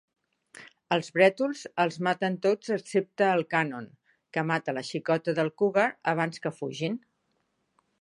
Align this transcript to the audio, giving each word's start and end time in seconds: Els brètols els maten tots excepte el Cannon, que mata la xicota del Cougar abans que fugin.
Els 0.95 1.09
brètols 1.17 1.61
els 1.83 1.99
maten 2.07 2.39
tots 2.47 2.73
excepte 2.77 3.29
el 3.35 3.45
Cannon, 3.53 3.87
que 4.39 4.47
mata 4.55 4.79
la 4.81 4.87
xicota 4.91 5.37
del 5.43 5.57
Cougar 5.63 5.89
abans 6.17 6.47
que 6.47 6.57
fugin. 6.63 7.03